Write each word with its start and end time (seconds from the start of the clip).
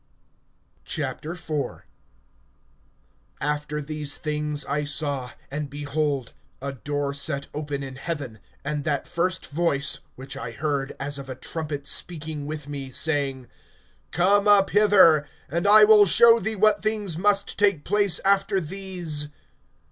IV. 0.83 1.53
AFTER 3.39 3.81
these 3.83 4.17
things 4.17 4.65
I 4.65 4.83
saw, 4.83 5.33
and, 5.51 5.69
behold, 5.69 6.33
a 6.59 6.71
door 6.73 7.13
set 7.13 7.45
open 7.53 7.83
in 7.83 7.97
heaven, 7.97 8.39
and 8.63 8.83
that 8.83 9.07
first 9.07 9.45
voice 9.51 9.99
(which 10.15 10.35
I 10.35 10.53
heard 10.53 10.95
as 10.99 11.19
of 11.19 11.29
a 11.29 11.35
trumpet 11.35 11.85
speaking 11.85 12.47
with 12.47 12.67
me) 12.67 12.89
saying: 12.89 13.47
Come 14.09 14.47
up 14.47 14.71
hither, 14.71 15.27
and 15.47 15.67
I 15.67 15.83
will 15.83 16.07
show 16.07 16.39
thee 16.39 16.55
what 16.55 16.81
things 16.81 17.15
must 17.19 17.59
take 17.59 17.83
place 17.83 18.19
after 18.25 18.59
these. 18.59 19.27